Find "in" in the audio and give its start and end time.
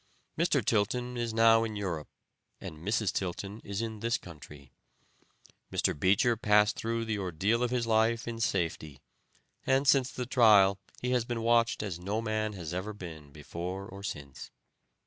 1.63-1.75, 3.83-3.99, 8.27-8.39